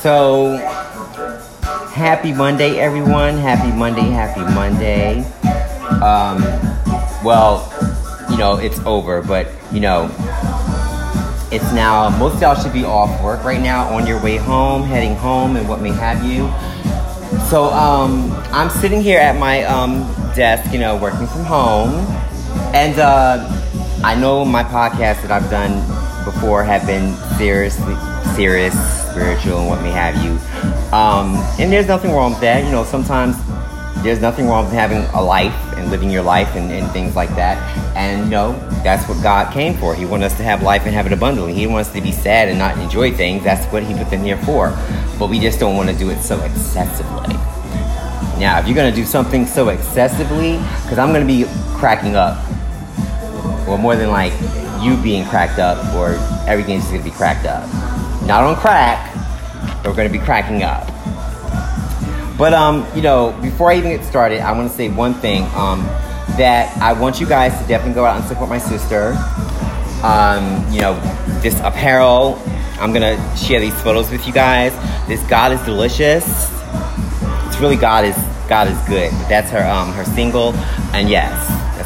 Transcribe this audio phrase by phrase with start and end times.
[0.00, 0.56] So,
[1.94, 3.36] happy Monday, everyone.
[3.36, 5.20] Happy Monday, happy Monday.
[6.02, 6.42] Um,
[7.24, 7.72] well,
[8.32, 10.10] you know, it's over, but, you know,
[11.52, 14.82] it's now, most of y'all should be off work right now, on your way home,
[14.82, 16.48] heading home, and what may have you.
[17.48, 20.00] So, um, I'm sitting here at my um,
[20.34, 21.94] desk, you know, working from home,
[22.74, 23.59] and uh,
[24.02, 25.80] I know my podcasts that I've done
[26.24, 27.94] before have been seriously
[28.34, 28.74] serious,
[29.10, 30.30] spiritual, and what may have you.
[30.96, 32.64] Um, and there's nothing wrong with that.
[32.64, 33.36] You know, sometimes
[34.02, 37.28] there's nothing wrong with having a life and living your life and, and things like
[37.36, 37.58] that.
[37.94, 38.52] And you know,
[38.82, 39.94] that's what God came for.
[39.94, 41.52] He wanted us to have life and have it abundantly.
[41.52, 43.44] He wants us to be sad and not enjoy things.
[43.44, 44.70] That's what He put them here for.
[45.18, 47.34] But we just don't want to do it so excessively.
[48.40, 51.44] Now, if you're gonna do something so excessively, because I'm gonna be
[51.76, 52.42] cracking up,
[53.70, 54.32] or more than like
[54.82, 56.14] you being cracked up, or
[56.48, 57.66] everything's gonna be cracked up.
[58.26, 59.14] Not on crack,
[59.82, 60.86] but we're gonna be cracking up.
[62.36, 65.44] But um, you know, before I even get started, I want to say one thing.
[65.54, 65.88] Um,
[66.36, 69.14] that I want you guys to definitely go out and support my sister.
[70.02, 70.94] Um, you know,
[71.42, 72.40] this apparel.
[72.80, 74.72] I'm gonna share these photos with you guys.
[75.06, 76.24] This God is delicious.
[77.46, 78.16] It's really God is
[78.48, 79.12] God is good.
[79.28, 80.54] That's her um her single,
[80.94, 81.36] and yes,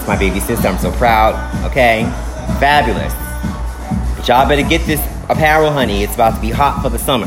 [0.06, 0.68] my baby sister.
[0.68, 1.34] I'm so proud.
[1.66, 2.02] Okay,
[2.60, 3.12] fabulous.
[4.16, 6.02] But y'all better get this apparel, honey.
[6.02, 7.26] It's about to be hot for the summer.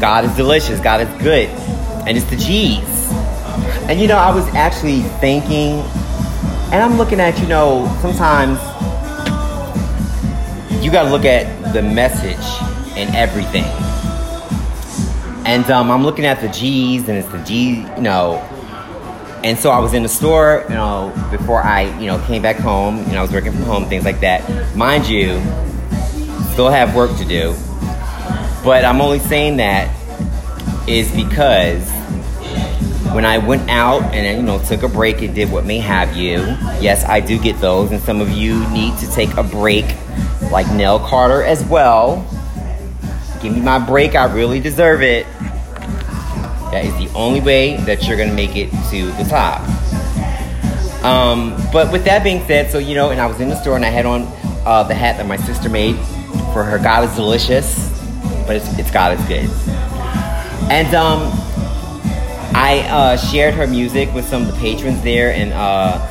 [0.00, 0.80] God is delicious.
[0.80, 1.48] God is good,
[2.06, 3.10] and it's the G's.
[3.88, 5.80] And you know, I was actually thinking,
[6.72, 8.58] and I'm looking at you know sometimes
[10.82, 12.44] you got to look at the message
[12.96, 13.64] and everything.
[15.46, 18.46] And um, I'm looking at the G's, and it's the G, you know.
[19.42, 22.56] And so I was in the store, you know, before I, you know, came back
[22.56, 22.98] home.
[23.06, 24.76] You know, I was working from home, things like that.
[24.76, 25.40] Mind you,
[26.52, 27.54] still have work to do.
[28.62, 29.96] But I'm only saying that
[30.86, 31.88] is because
[33.14, 36.16] when I went out and you know took a break and did what may have
[36.16, 36.38] you.
[36.80, 39.84] Yes, I do get those, and some of you need to take a break,
[40.50, 42.24] like Nell Carter as well.
[43.42, 44.14] Give me my break.
[44.14, 45.26] I really deserve it.
[46.70, 49.60] That is the only way that you're gonna make it to the top.
[51.04, 53.76] Um, but with that being said, so you know, and I was in the store
[53.76, 54.22] and I had on
[54.66, 55.96] uh, the hat that my sister made
[56.52, 56.78] for her.
[56.78, 57.88] God is delicious,
[58.46, 59.48] but it's, it's God is good.
[60.70, 61.30] And um,
[62.54, 66.06] I uh, shared her music with some of the patrons there in, uh,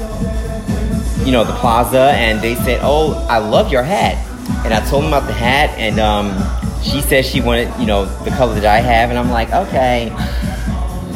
[1.24, 4.26] you know, the plaza, and they said, "Oh, I love your hat."
[4.66, 6.34] And I told them about the hat, and um,
[6.82, 10.12] she said she wanted, you know, the color that I have, and I'm like, "Okay,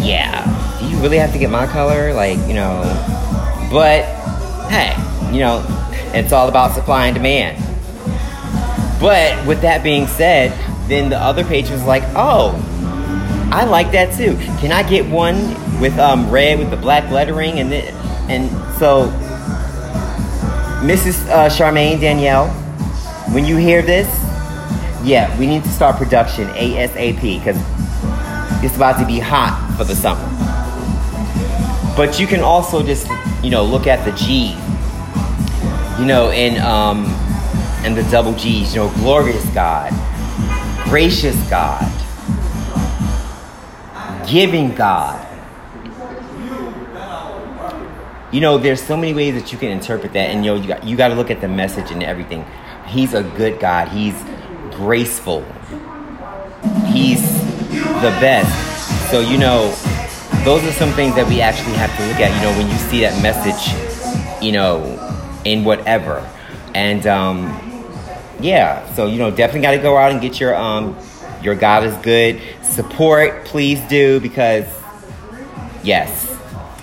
[0.03, 0.77] yeah.
[0.79, 2.13] Do you really have to get my color?
[2.13, 2.81] Like, you know?"
[3.71, 4.05] But
[4.69, 4.95] hey,
[5.33, 5.65] you know,
[6.13, 7.57] it's all about supply and demand.
[8.99, 10.51] But with that being said,
[10.87, 12.59] then the other patrons was like, "Oh."
[13.53, 14.35] I like that too.
[14.59, 15.37] Can I get one
[15.79, 17.93] with um, red with the black lettering and then,
[18.27, 18.49] and
[18.79, 19.11] so
[20.83, 21.29] Mrs.
[21.29, 22.49] Uh, Charmaine Danielle,
[23.31, 24.07] when you hear this,
[25.03, 27.55] yeah, we need to start production ASAP because
[28.63, 30.21] it's about to be hot for the summer.
[31.95, 33.07] But you can also just
[33.43, 34.51] you know look at the G,
[35.99, 37.05] you know, and um,
[37.85, 39.91] and the double G's, you know, glorious God,
[40.85, 41.89] gracious God
[44.27, 45.19] giving God.
[48.31, 50.67] You know, there's so many ways that you can interpret that, and you know, you
[50.67, 52.45] got you got to look at the message and everything.
[52.87, 53.89] He's a good God.
[53.89, 54.15] He's
[54.71, 55.45] graceful.
[56.87, 57.21] He's
[58.01, 58.72] the best.
[59.13, 59.69] So you know,
[60.43, 62.35] those are some things that we actually have to look at.
[62.35, 64.81] You know, when you see that message, you know,
[65.45, 66.27] in whatever,
[66.73, 67.45] and um,
[68.39, 68.91] yeah.
[68.95, 70.97] So you know, definitely got to go out and get your um,
[71.43, 72.41] your God is good.
[72.63, 74.65] Support, please do, because
[75.83, 76.35] yes,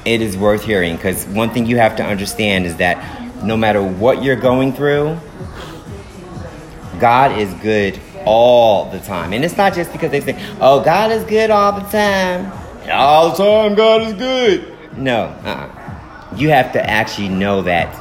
[0.05, 0.95] it is worth hearing.
[0.95, 5.19] Because one thing you have to understand is that no matter what you're going through,
[7.01, 9.33] God is good all the time.
[9.33, 12.53] And it's not just because they say, oh, God is good all the time.
[12.91, 14.77] All the time, God is good.
[14.97, 16.37] No, uh-uh.
[16.37, 17.95] you have to actually know that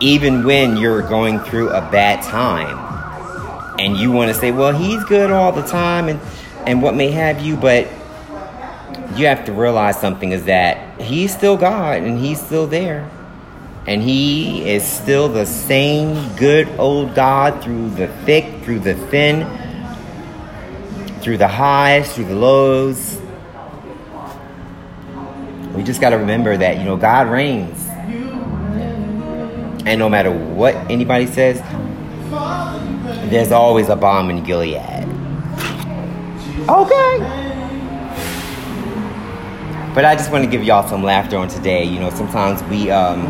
[0.00, 2.86] even when you're going through a bad time,
[3.78, 6.20] and you want to say, well, he's good all the time and,
[6.66, 7.86] and what may have you, but
[9.16, 13.10] you have to realize something is that he's still God and he's still there.
[13.86, 19.46] And he is still the same good old God through the thick, through the thin,
[21.20, 23.20] through the highs, through the lows.
[25.74, 27.86] We just got to remember that, you know, God reigns.
[29.86, 31.60] And no matter what anybody says,
[33.30, 35.04] there's always a balm in Gilead.
[36.68, 37.18] Okay.
[39.94, 41.84] But I just want to give y'all some laughter on today.
[41.84, 43.26] You know, sometimes we um,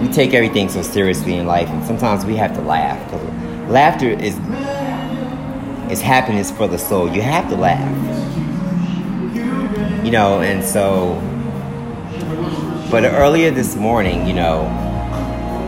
[0.00, 3.02] we take everything so seriously in life, and sometimes we have to laugh.
[3.04, 3.22] because
[3.68, 4.38] Laughter is
[5.90, 7.08] is happiness for the soul.
[7.10, 7.94] You have to laugh.
[10.04, 11.20] You know, and so.
[12.90, 14.62] But earlier this morning, you know,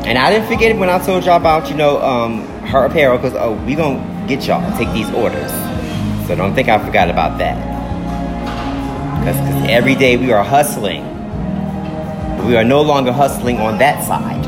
[0.07, 3.35] and I didn't forget when I told y'all about you know um, her apparel because
[3.35, 5.51] oh we gonna get y'all take these orders.
[6.27, 7.59] So don't think I forgot about that.
[9.19, 9.37] Because
[9.69, 11.10] every day we are hustling.
[12.47, 14.47] We are no longer hustling on that side.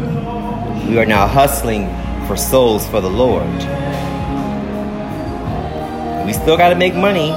[0.88, 1.88] We are now hustling
[2.26, 3.46] for souls for the Lord.
[6.26, 7.28] We still got to make money.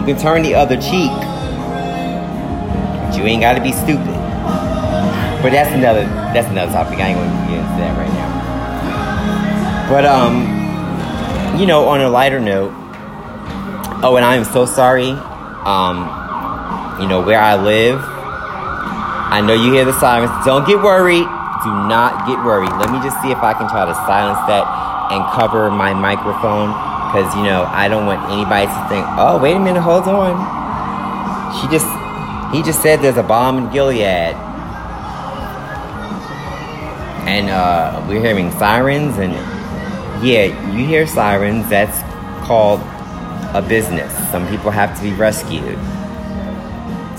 [0.00, 1.10] You can turn the other cheek,
[3.06, 4.06] but you ain't got to be stupid.
[5.42, 6.04] But that's another
[6.34, 6.98] that's another topic.
[6.98, 9.88] I ain't to get into that right now.
[9.90, 12.72] But um, you know, on a lighter note,
[14.04, 15.10] Oh, and I am so sorry.
[15.10, 16.21] Um,
[17.00, 18.00] you know, where I live,
[19.32, 20.30] I know you hear the sirens.
[20.44, 21.24] Don't get worried.
[21.64, 22.72] Do not get worried.
[22.76, 24.66] Let me just see if I can try to silence that
[25.12, 26.68] and cover my microphone
[27.12, 30.36] because, you know, I don't want anybody to think, oh, wait a minute, hold on.
[31.60, 31.86] She just,
[32.54, 34.34] he just said there's a bomb in Gilead.
[37.24, 39.32] And uh, we're hearing sirens, and
[40.24, 41.68] yeah, you hear sirens.
[41.68, 42.00] That's
[42.46, 42.80] called
[43.54, 44.12] a business.
[44.30, 45.78] Some people have to be rescued.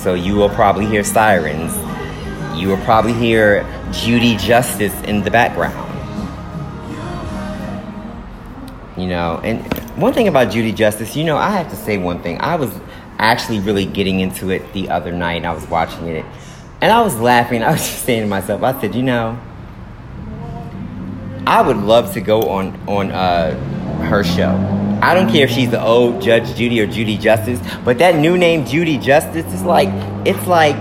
[0.03, 1.73] So you will probably hear sirens.
[2.59, 5.79] You will probably hear Judy Justice in the background.
[8.97, 9.61] You know, and
[9.95, 12.37] one thing about Judy Justice, you know, I have to say one thing.
[12.41, 12.69] I was
[13.17, 15.45] actually really getting into it the other night.
[15.45, 16.25] I was watching it
[16.81, 17.63] and I was laughing.
[17.63, 19.39] I was just saying to myself, I said, you know,
[21.47, 23.57] I would love to go on on uh,
[24.03, 27.97] her show I don't care if she's the old Judge Judy or Judy Justice, but
[27.97, 29.89] that new name Judy Justice is like
[30.25, 30.77] it's like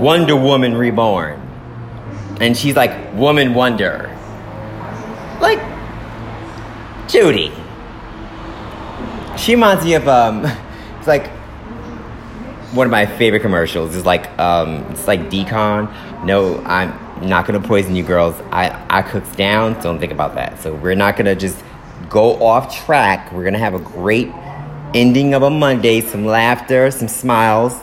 [0.00, 1.38] Wonder Woman reborn.
[2.40, 4.08] And she's like Woman Wonder.
[5.42, 5.60] Like
[7.06, 7.52] Judy.
[9.36, 10.46] She reminds me of um
[10.98, 11.26] it's like
[12.72, 15.84] one of my favorite commercials is like um it's like d-CON.
[16.24, 18.40] No, I'm not gonna poison you girls.
[18.50, 20.62] I I cooks down, don't think about that.
[20.62, 21.62] So we're not gonna just
[22.08, 23.32] go off track.
[23.32, 24.28] We're going to have a great
[24.94, 27.78] ending of a Monday, some laughter, some smiles.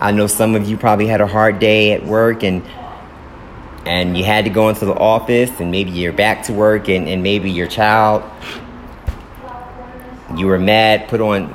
[0.00, 2.62] I know some of you probably had a hard day at work and
[3.86, 7.06] and you had to go into the office and maybe you're back to work and,
[7.06, 8.22] and maybe your child
[10.36, 11.54] you were mad, put on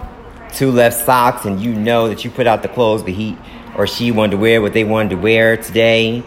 [0.54, 3.36] two left socks and you know that you put out the clothes but he
[3.76, 6.24] or she wanted to wear what they wanted to wear today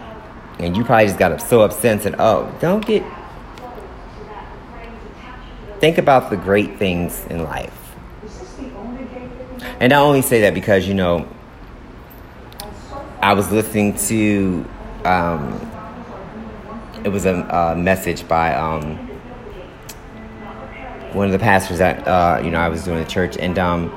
[0.59, 3.03] and you probably just got so upset and said, Oh, don't get
[5.83, 7.77] think about the great things in life.
[9.81, 11.27] And I only say that because, you know,
[13.21, 14.65] I was listening to,
[15.05, 15.61] um,
[17.03, 18.97] it was a, a message by um,
[21.15, 23.37] one of the pastors that, uh, you know, I was doing at church.
[23.37, 23.91] And um,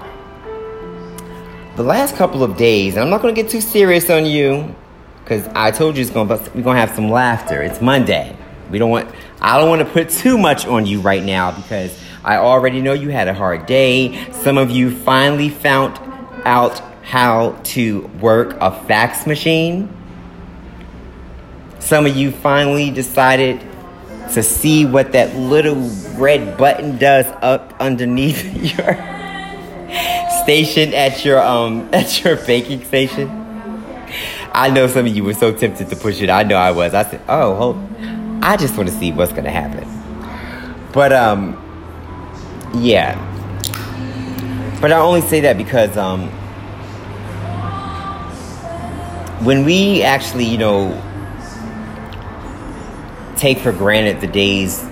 [1.76, 4.74] the last couple of days, and I'm not going to get too serious on you
[5.24, 7.62] because I told you it's going to, we're going to have some laughter.
[7.62, 8.36] It's Monday.
[8.72, 9.15] We don't want
[9.46, 12.94] I don't want to put too much on you right now because I already know
[12.94, 14.32] you had a hard day.
[14.32, 16.00] Some of you finally found
[16.48, 19.96] out how to work a fax machine.
[21.78, 23.62] Some of you finally decided
[24.34, 28.44] to see what that little red button does up underneath
[28.80, 28.96] your
[30.42, 33.30] station at your um at your baking station.
[34.54, 36.32] I know some of you were so tempted to push it.
[36.32, 36.96] I know I was.
[36.96, 38.15] I said, "Oh, hold
[38.46, 39.90] I just want to see what's to happen.
[40.94, 41.54] But, um,
[42.76, 43.18] yeah.
[44.80, 46.30] But I only say that because, um,
[49.44, 51.02] when we actually, you know,
[53.36, 54.84] take for granted the days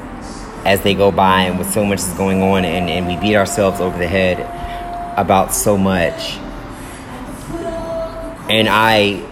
[0.65, 3.35] as they go by and with so much is going on and, and we beat
[3.35, 4.39] ourselves over the head
[5.15, 6.37] about so much.
[8.49, 9.23] And I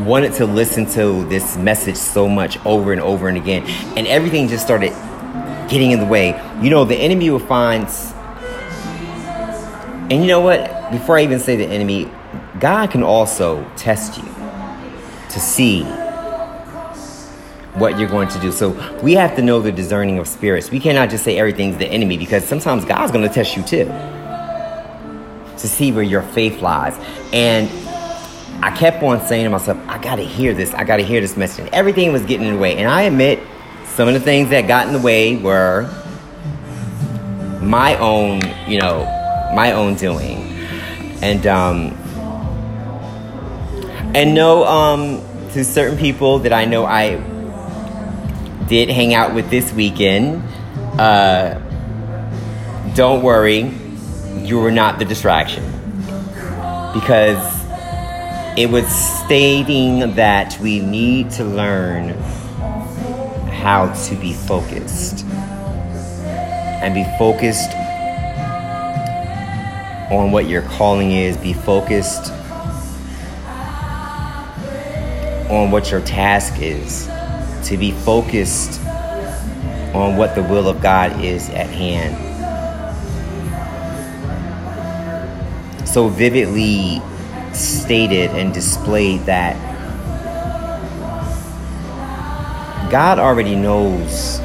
[0.00, 3.64] wanted to listen to this message so much over and over and again,
[3.96, 4.90] and everything just started
[5.68, 6.40] getting in the way.
[6.62, 7.88] You know, the enemy will find.
[10.10, 10.90] And you know what?
[10.92, 12.10] Before I even say the enemy,
[12.60, 14.24] God can also test you
[15.30, 15.82] to see
[17.74, 18.52] what you're going to do.
[18.52, 18.70] So
[19.02, 20.70] we have to know the discerning of spirits.
[20.70, 23.84] We cannot just say everything's the enemy because sometimes God's going to test you too
[25.58, 26.96] to see where your faith lies.
[27.32, 27.68] And
[28.66, 31.66] I kept on saying to myself, I gotta hear this, I gotta hear this message.
[31.66, 32.76] And everything was getting in the way.
[32.76, 33.38] And I admit,
[33.84, 35.88] some of the things that got in the way were
[37.62, 39.04] my own, you know,
[39.54, 40.38] my own doing.
[41.22, 41.92] And, um,
[44.16, 47.22] and no, um, to certain people that I know I
[48.66, 50.42] did hang out with this weekend,
[50.98, 51.60] uh,
[52.96, 53.72] don't worry,
[54.38, 55.62] you were not the distraction.
[56.92, 57.55] Because
[58.56, 62.08] it was stating that we need to learn
[63.50, 67.70] how to be focused and be focused
[70.10, 72.32] on what your calling is, be focused
[75.50, 77.06] on what your task is,
[77.68, 78.80] to be focused
[79.94, 82.16] on what the will of God is at hand.
[85.86, 87.02] So vividly
[87.56, 89.56] stated and displayed that
[92.90, 94.38] God already knows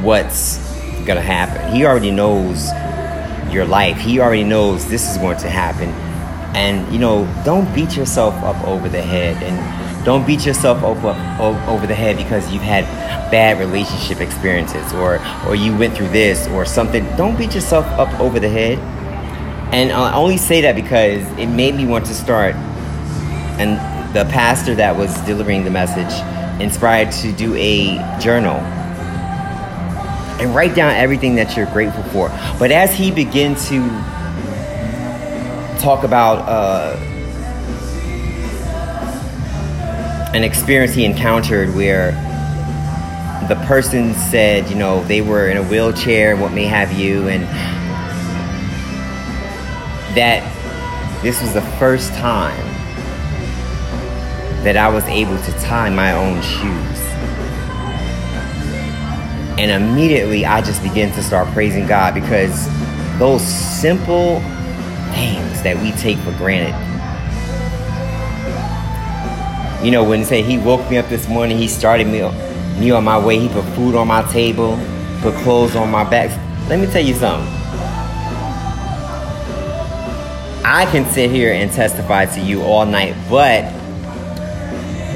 [0.00, 0.58] what's
[1.04, 1.74] going to happen.
[1.74, 2.70] He already knows
[3.52, 3.98] your life.
[3.98, 5.88] He already knows this is going to happen.
[6.54, 9.42] And, you know, don't beat yourself up over the head.
[9.42, 12.84] And don't beat yourself up over the head because you've had
[13.30, 17.04] bad relationship experiences or, or you went through this or something.
[17.16, 18.78] Don't beat yourself up over the head
[19.74, 22.54] and I only say that because it made me want to start.
[23.58, 23.72] And
[24.14, 26.12] the pastor that was delivering the message
[26.62, 28.54] inspired to do a journal
[30.40, 32.28] and write down everything that you're grateful for.
[32.60, 33.80] But as he began to
[35.80, 36.96] talk about uh,
[40.34, 42.12] an experience he encountered where
[43.48, 47.42] the person said, you know, they were in a wheelchair, what may have you, and
[50.14, 50.42] that
[51.22, 52.56] this was the first time
[54.64, 57.00] that I was able to tie my own shoes.
[59.58, 62.68] And immediately I just began to start praising God because
[63.18, 64.40] those simple
[65.12, 66.74] things that we take for granted.
[69.84, 72.22] You know, when say he woke me up this morning, he started me,
[72.80, 74.78] me on my way, he put food on my table,
[75.20, 76.30] put clothes on my back.
[76.68, 77.63] Let me tell you something.
[80.66, 83.64] I can sit here and testify to you all night, but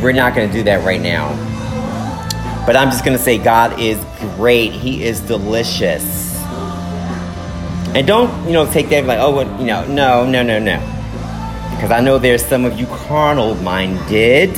[0.02, 1.30] we're not going to do that right now.
[2.66, 3.98] But I'm just going to say God is
[4.36, 4.72] great.
[4.72, 6.36] He is delicious.
[7.94, 10.78] And don't, you know, take that like, oh, you know, no, no, no, no.
[11.70, 14.52] Because I know there's some of you carnal minded.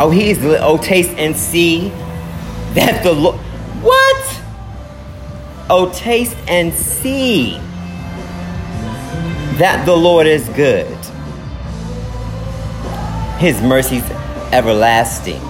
[0.00, 1.90] Oh, he's, oh, taste and see
[2.72, 3.36] that the Lord,
[3.82, 4.42] what?
[5.68, 7.60] Oh, taste and see
[9.58, 10.86] that the Lord is good.
[13.38, 14.02] His mercies
[14.52, 15.40] everlasting.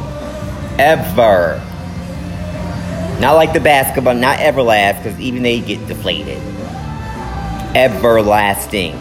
[0.79, 1.63] Ever.
[3.21, 6.39] Not like the basketball, not everlast, because even they get deflated.
[7.75, 8.93] Everlasting.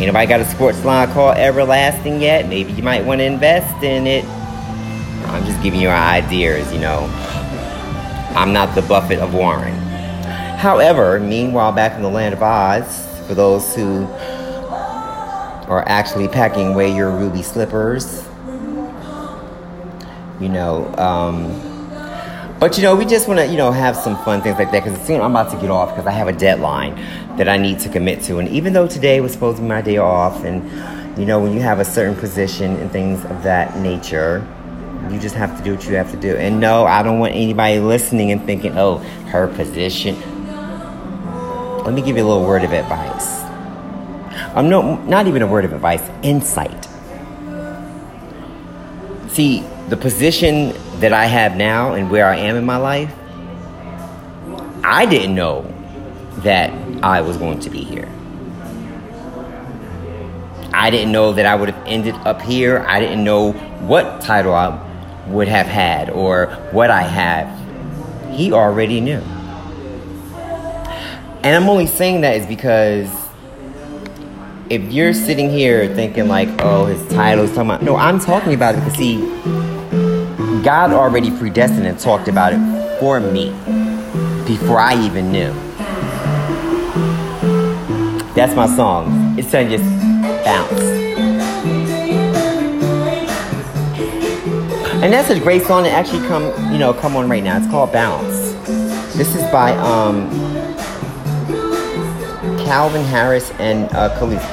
[0.00, 2.48] Anybody got a sports line called Everlasting yet?
[2.48, 4.24] Maybe you might want to invest in it.
[5.26, 7.08] I'm just giving you ideas, you know.
[8.36, 9.74] I'm not the Buffett of Warren.
[10.56, 14.06] However, meanwhile, back in the land of Oz, for those who
[15.68, 18.24] are actually packing away your ruby slippers.
[20.40, 21.68] You know, um,
[22.58, 24.82] but you know, we just want to, you know, have some fun things like that
[24.82, 26.96] because soon I'm about to get off because I have a deadline
[27.36, 28.38] that I need to commit to.
[28.38, 31.52] And even though today was supposed to be my day off, and you know, when
[31.52, 34.46] you have a certain position and things of that nature,
[35.10, 36.34] you just have to do what you have to do.
[36.36, 40.16] And no, I don't want anybody listening and thinking, oh, her position
[41.88, 43.40] let me give you a little word of advice.
[44.54, 46.86] Um, no, not even a word of advice, insight.
[49.30, 53.10] See, the position that I have now and where I am in my life,
[54.84, 55.62] I didn't know
[56.40, 58.10] that I was going to be here.
[60.74, 62.84] I didn't know that I would have ended up here.
[62.86, 64.78] I didn't know what title I
[65.28, 67.48] would have had or what I have.
[68.36, 69.22] He already knew.
[71.48, 73.10] And I'm only saying that is because
[74.68, 78.52] if you're sitting here thinking like, oh, his title is talking about, no, I'm talking
[78.52, 79.16] about it because see,
[80.62, 83.48] God already predestined and talked about it for me
[84.46, 85.54] before I even knew.
[88.34, 89.38] That's my song.
[89.38, 89.84] It's to just
[90.44, 90.82] bounce.
[95.02, 97.56] And that's a great song to actually come, you know, come on right now.
[97.56, 98.52] It's called Bounce.
[99.16, 100.37] This is by um
[102.68, 104.44] Calvin Harris and uh, Kelis.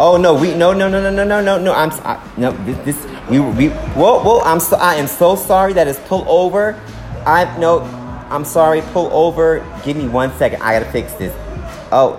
[0.00, 1.72] Oh no, we no no no no no no no no.
[1.72, 4.40] I'm I, no this, this we we whoa whoa.
[4.40, 6.80] I'm so I am so sorry that it's pull over.
[7.24, 7.82] I no,
[8.28, 8.80] I'm sorry.
[8.92, 9.64] Pull over.
[9.84, 10.60] Give me one second.
[10.62, 11.32] I gotta fix this.
[11.92, 12.18] Oh,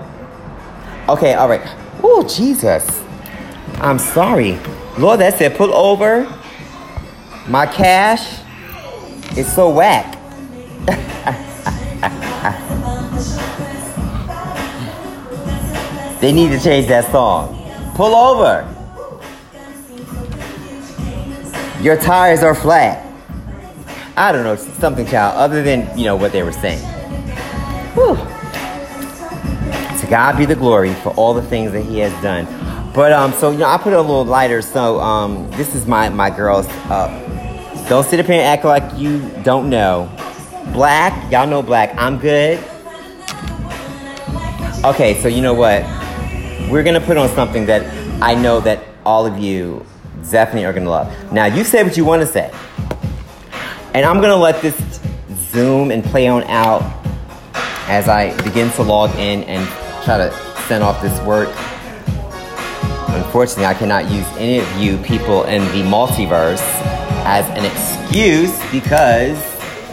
[1.09, 1.61] okay, all right.
[2.01, 3.03] Oh Jesus,
[3.81, 4.57] I'm sorry.
[4.97, 6.31] Lord, that said pull over.
[7.49, 8.39] My cash
[9.37, 10.17] is so whack.
[16.21, 17.57] they need to change that song.
[17.95, 18.67] Pull over.
[21.81, 23.03] Your tires are flat.
[24.15, 26.79] I don't know, something, child, other than, you know, what they were saying.
[27.95, 28.15] Whew.
[29.99, 32.45] To God be the glory for all the things that He has done.
[32.93, 34.61] But, um, so, you know, I put it a little lighter.
[34.61, 36.67] So, um, this is my, my girls.
[36.67, 37.07] Uh,
[37.89, 40.07] don't sit up here and act like you don't know.
[40.71, 41.95] Black, y'all know black.
[41.97, 42.59] I'm good.
[44.85, 46.00] Okay, so you know what?
[46.69, 47.83] We're gonna put on something that
[48.21, 49.85] I know that all of you
[50.29, 51.31] definitely are gonna love.
[51.31, 52.51] Now, you say what you wanna say.
[53.93, 54.75] And I'm gonna let this
[55.51, 56.81] zoom and play on out
[57.87, 59.67] as I begin to log in and
[60.05, 60.31] try to
[60.67, 61.49] send off this work.
[63.09, 66.61] Unfortunately, I cannot use any of you people in the multiverse
[67.25, 69.37] as an excuse because,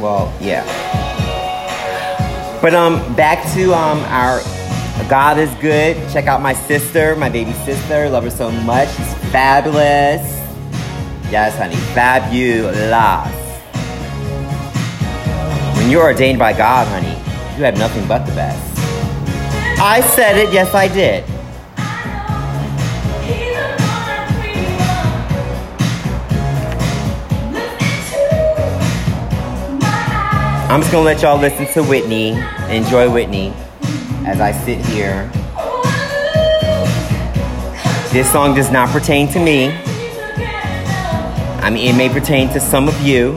[0.01, 0.65] well, yeah.
[2.63, 4.41] But um, back to um our
[5.09, 5.97] God is good.
[6.13, 8.09] Check out my sister, my baby sister.
[8.11, 8.89] Love her so much.
[8.89, 10.21] She's fabulous.
[11.31, 13.35] Yes, honey, fabulous.
[15.77, 17.17] When you're ordained by God, honey,
[17.57, 18.79] you have nothing but the best.
[19.81, 20.53] I said it.
[20.53, 21.25] Yes, I did.
[30.71, 32.31] I'm just gonna let y'all listen to Whitney,
[32.69, 33.55] enjoy Whitney
[34.29, 35.31] as I sit here.
[38.13, 39.69] This song does not pertain to me.
[41.61, 43.33] I mean, it may pertain to some of you.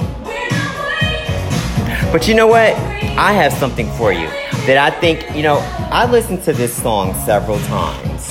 [2.12, 2.74] But you know what?
[3.18, 4.28] I have something for you
[4.68, 5.60] that I think, you know,
[5.92, 8.30] I listened to this song several times.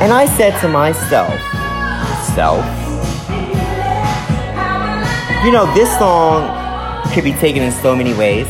[0.00, 1.38] And I said to myself,
[2.34, 2.64] self,
[5.44, 6.50] you know, this song
[7.12, 8.48] could be taken in so many ways.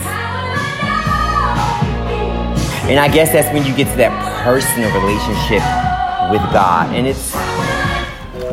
[2.88, 5.62] And I guess that's when you get to that personal relationship
[6.32, 6.94] with God.
[6.94, 7.34] And it's,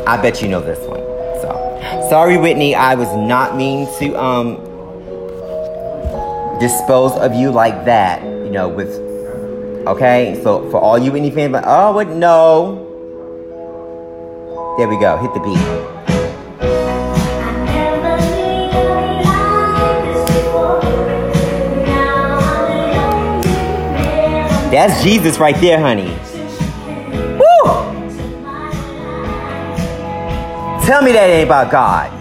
[0.05, 0.99] I bet you know this one.
[1.41, 4.55] So, sorry, Whitney, I was not mean to um,
[6.59, 8.89] dispose of you like that, you know, with,
[9.87, 10.37] okay?
[10.43, 12.09] So, for all you Whitney fans, but oh, what?
[12.09, 12.81] No.
[14.77, 15.15] There we go.
[15.17, 15.84] Hit the beat.
[24.75, 26.09] That's Jesus right there, honey.
[27.39, 27.63] Woo!
[30.85, 32.11] Tell me that ain't about God.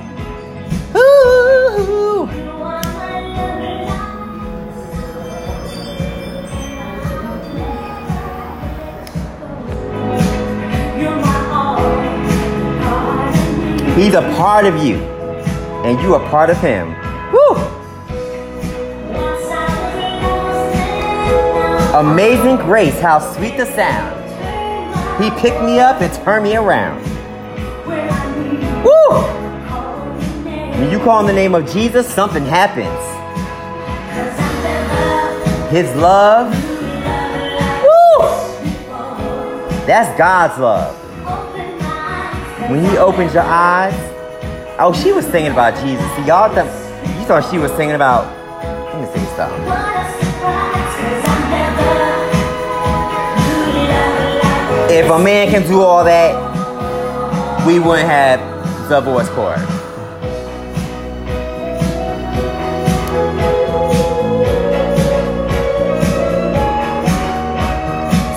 [13.99, 14.99] He's a part of you,
[15.85, 17.04] and you are part of him.
[21.95, 24.21] Amazing grace, how sweet the sound.
[25.23, 27.01] He picked me up and turned me around.
[28.85, 29.21] Woo!
[30.77, 32.89] When you call in the name of Jesus, something happens.
[35.71, 36.53] His love.
[37.85, 38.27] Woo!
[39.87, 40.97] That's God's love.
[42.69, 43.95] When He opens your eyes.
[44.81, 46.05] Oh, she was singing about Jesus.
[46.17, 48.27] See, y'all, you thought she was singing about.
[48.95, 50.24] Let me see something.
[54.95, 56.37] If a man can do all that,
[57.67, 59.59] we wouldn't have the voice chord.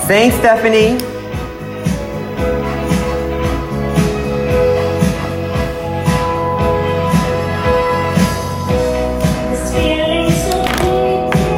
[0.08, 0.98] Sing, Stephanie.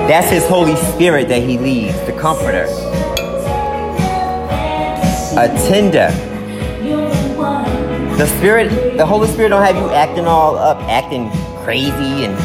[0.07, 2.90] That's his Holy Spirit that he leads, the comforter
[5.45, 6.11] attender.
[8.17, 11.31] The Spirit, the Holy Spirit don't have you acting all up, acting
[11.65, 12.37] crazy and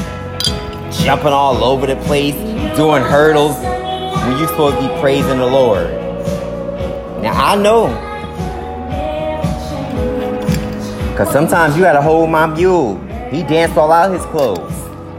[0.94, 2.36] jumping all over the place,
[2.78, 5.90] doing hurdles when you're supposed to be praising the Lord.
[7.22, 7.88] Now I know.
[11.18, 13.00] Cause sometimes you gotta hold my mule.
[13.30, 14.74] He danced all out his clothes.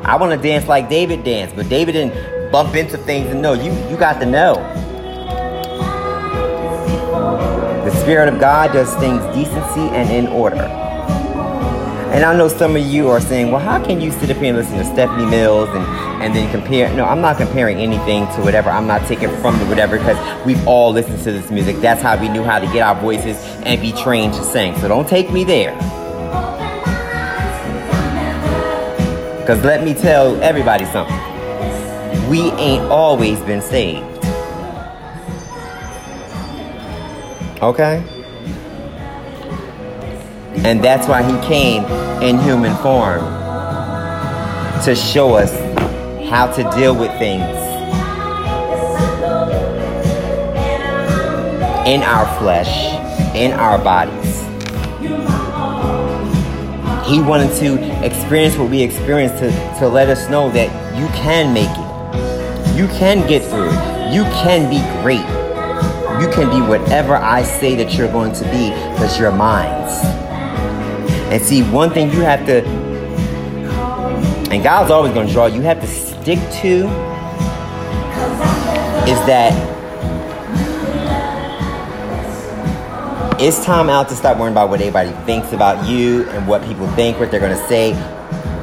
[0.04, 3.52] I wanna dance like David danced, but David didn't bump into things and know.
[3.52, 4.54] You you got to know.
[8.06, 10.62] Spirit of God does things decency and in order.
[12.12, 14.54] And I know some of you are saying, well, how can you sit up here
[14.54, 15.84] and listen to Stephanie Mills and,
[16.22, 16.88] and then compare?
[16.94, 18.70] No, I'm not comparing anything to whatever.
[18.70, 21.78] I'm not taking from the whatever because we've all listened to this music.
[21.80, 24.76] That's how we knew how to get our voices and be trained to sing.
[24.76, 25.74] So don't take me there.
[29.40, 31.18] Because let me tell everybody something.
[32.30, 34.15] We ain't always been saved.
[37.62, 38.04] Okay?
[40.64, 41.84] And that's why he came
[42.22, 43.20] in human form
[44.84, 45.52] to show us
[46.28, 47.56] how to deal with things
[51.86, 52.94] in our flesh,
[53.34, 54.40] in our bodies.
[57.08, 61.54] He wanted to experience what we experienced to, to let us know that you can
[61.54, 62.76] make it.
[62.76, 64.12] You can get through it.
[64.12, 65.35] You can be great.
[66.20, 69.66] You can be whatever I say that you're going to be because you're mine.
[71.30, 72.64] And see, one thing you have to,
[74.50, 76.86] and God's always going to draw, you have to stick to
[79.06, 79.52] is that
[83.38, 86.88] it's time out to stop worrying about what everybody thinks about you and what people
[86.92, 87.92] think, what they're going to say.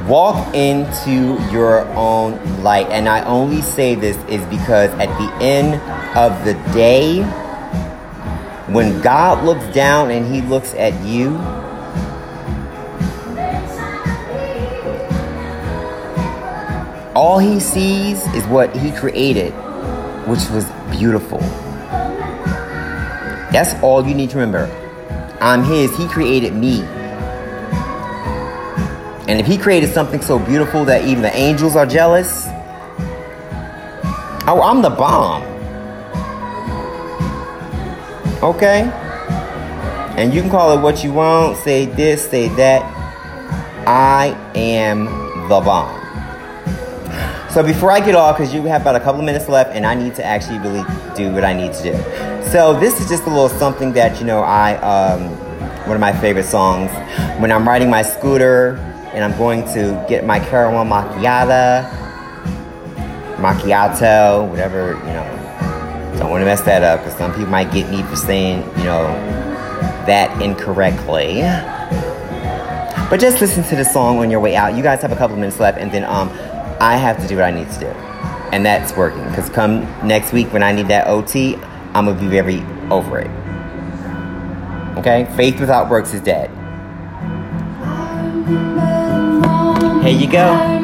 [0.08, 2.88] Walk into your own light.
[2.88, 5.74] And I only say this is because at the end
[6.16, 7.22] of the day,
[8.74, 11.36] when God looks down and he looks at you,
[17.14, 19.52] all he sees is what he created,
[20.26, 21.38] which was beautiful.
[23.52, 24.68] That's all you need to remember.
[25.40, 26.80] I'm his, he created me.
[29.28, 32.46] And if he created something so beautiful that even the angels are jealous,
[34.48, 35.53] oh, I'm the bomb.
[38.44, 38.82] Okay?
[40.16, 42.82] And you can call it what you want, say this, say that.
[43.86, 45.06] I am
[45.48, 46.04] the bomb.
[47.50, 49.86] So before I get off, because you have about a couple of minutes left, and
[49.86, 50.84] I need to actually really
[51.16, 52.50] do what I need to do.
[52.50, 55.30] So this is just a little something that you know I um,
[55.86, 56.90] one of my favorite songs
[57.40, 58.76] when I'm riding my scooter
[59.12, 61.88] and I'm going to get my caramel macchiata,
[63.36, 65.43] macchiato, whatever you know.
[66.18, 68.84] Don't want to mess that up because some people might get me for saying you
[68.84, 69.06] know
[70.06, 71.40] that incorrectly.
[73.10, 74.74] But just listen to the song on your way out.
[74.74, 76.30] You guys have a couple minutes left, and then um,
[76.80, 77.86] I have to do what I need to do.
[78.52, 79.24] And that's working.
[79.28, 81.56] Because come next week when I need that OT,
[81.94, 83.30] I'm going to be very over it.
[84.98, 85.28] Okay?
[85.36, 86.50] Faith without works is dead.
[90.02, 90.83] Here you go.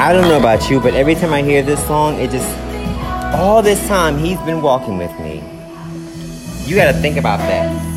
[0.00, 2.48] I don't know about you, but every time I hear this song, it just,
[3.34, 5.44] all this time, he's been walking with me.
[6.64, 7.89] You gotta think about that.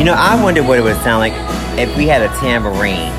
[0.00, 1.34] You know, I wonder what it would sound like
[1.78, 3.12] if we had a tambourine.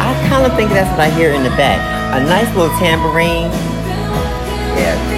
[0.00, 1.76] I kind of think that's what I hear in the back.
[2.16, 3.52] A nice little tambourine.
[4.80, 5.17] Yeah.